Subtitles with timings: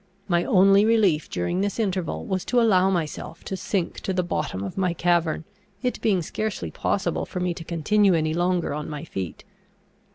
[0.27, 4.63] My only relief during this interval was to allow myself to sink to the bottom
[4.63, 5.43] of my cavern,
[5.83, 9.43] it being scarcely possible for me to continue any longer on my feet.